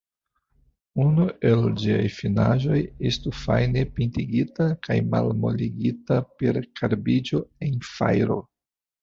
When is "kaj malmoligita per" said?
4.89-6.59